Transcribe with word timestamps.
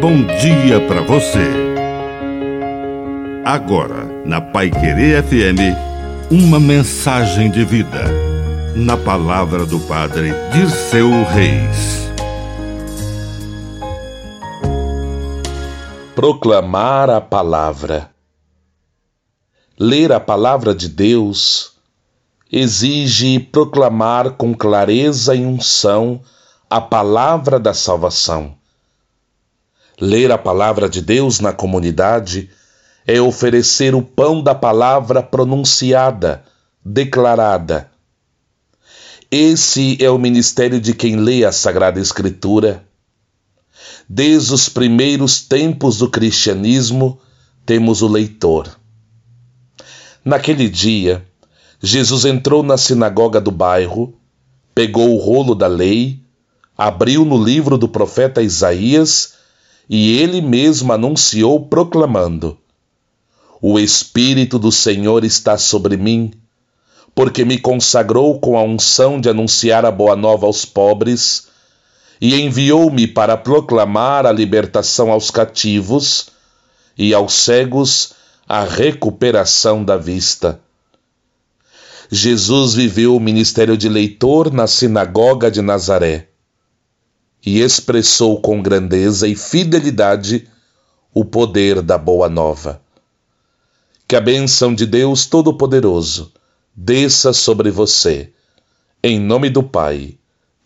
bom 0.00 0.24
dia 0.24 0.80
para 0.88 1.02
você. 1.02 1.46
Agora, 3.44 4.06
na 4.24 4.40
Pai 4.40 4.70
Querer 4.70 5.22
FM, 5.22 5.76
uma 6.30 6.58
mensagem 6.58 7.50
de 7.50 7.62
vida. 7.66 8.04
Na 8.74 8.96
palavra 8.96 9.66
do 9.66 9.78
Padre 9.80 10.32
Dirceu 10.52 11.10
Reis. 11.24 12.10
Proclamar 16.14 17.10
a 17.10 17.20
palavra. 17.20 18.08
Ler 19.78 20.12
a 20.12 20.20
palavra 20.20 20.74
de 20.74 20.88
Deus 20.88 21.72
exige 22.50 23.38
proclamar 23.38 24.30
com 24.30 24.54
clareza 24.54 25.34
e 25.34 25.44
unção 25.44 26.22
a 26.70 26.80
palavra 26.80 27.60
da 27.60 27.74
salvação. 27.74 28.59
Ler 30.00 30.32
a 30.32 30.38
palavra 30.38 30.88
de 30.88 31.02
Deus 31.02 31.40
na 31.40 31.52
comunidade 31.52 32.48
é 33.06 33.20
oferecer 33.20 33.94
o 33.94 34.00
pão 34.00 34.42
da 34.42 34.54
palavra 34.54 35.22
pronunciada, 35.22 36.42
declarada. 36.82 37.90
Esse 39.30 40.02
é 40.02 40.08
o 40.08 40.18
ministério 40.18 40.80
de 40.80 40.94
quem 40.94 41.16
lê 41.16 41.44
a 41.44 41.52
Sagrada 41.52 42.00
Escritura. 42.00 42.82
Desde 44.08 44.54
os 44.54 44.70
primeiros 44.70 45.42
tempos 45.42 45.98
do 45.98 46.08
cristianismo, 46.08 47.20
temos 47.66 48.00
o 48.00 48.08
leitor. 48.08 48.74
Naquele 50.24 50.70
dia, 50.70 51.26
Jesus 51.78 52.24
entrou 52.24 52.62
na 52.62 52.78
sinagoga 52.78 53.38
do 53.38 53.50
bairro, 53.50 54.14
pegou 54.74 55.14
o 55.14 55.18
rolo 55.18 55.54
da 55.54 55.66
lei, 55.66 56.22
abriu 56.76 57.22
no 57.22 57.42
livro 57.42 57.76
do 57.76 57.86
profeta 57.86 58.40
Isaías 58.40 59.39
e 59.92 60.16
ele 60.16 60.40
mesmo 60.40 60.92
anunciou, 60.92 61.66
proclamando: 61.66 62.56
O 63.60 63.76
Espírito 63.76 64.56
do 64.56 64.70
Senhor 64.70 65.24
está 65.24 65.58
sobre 65.58 65.96
mim, 65.96 66.30
porque 67.12 67.44
me 67.44 67.58
consagrou 67.58 68.38
com 68.38 68.56
a 68.56 68.62
unção 68.62 69.20
de 69.20 69.28
anunciar 69.28 69.84
a 69.84 69.90
boa 69.90 70.14
nova 70.14 70.46
aos 70.46 70.64
pobres 70.64 71.48
e 72.20 72.40
enviou-me 72.40 73.08
para 73.08 73.36
proclamar 73.36 74.26
a 74.26 74.32
libertação 74.32 75.10
aos 75.10 75.28
cativos 75.28 76.28
e 76.96 77.12
aos 77.12 77.32
cegos 77.32 78.12
a 78.48 78.62
recuperação 78.62 79.84
da 79.84 79.96
vista. 79.96 80.60
Jesus 82.12 82.74
viveu 82.74 83.16
o 83.16 83.20
ministério 83.20 83.76
de 83.76 83.88
leitor 83.88 84.52
na 84.52 84.68
sinagoga 84.68 85.50
de 85.50 85.60
Nazaré 85.60 86.29
e 87.44 87.60
expressou 87.60 88.40
com 88.40 88.62
grandeza 88.62 89.26
e 89.26 89.34
fidelidade 89.34 90.48
o 91.12 91.24
poder 91.24 91.82
da 91.82 91.98
Boa 91.98 92.28
Nova. 92.28 92.80
Que 94.06 94.16
a 94.16 94.20
bênção 94.20 94.74
de 94.74 94.86
Deus 94.86 95.26
Todo-Poderoso 95.26 96.32
desça 96.74 97.32
sobre 97.32 97.70
você, 97.70 98.32
em 99.02 99.18
nome 99.18 99.50
do 99.50 99.62
Pai, 99.62 100.18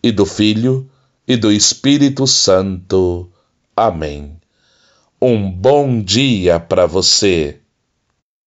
e 0.03 0.11
do 0.11 0.25
Filho, 0.25 0.89
e 1.27 1.35
do 1.35 1.51
Espírito 1.51 2.27
Santo. 2.27 3.29
Amém. 3.75 4.37
Um 5.21 5.49
bom 5.49 6.01
dia 6.01 6.59
para 6.59 6.85
você. 6.85 7.59